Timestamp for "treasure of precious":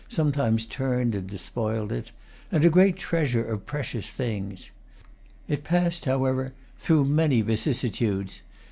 2.97-4.11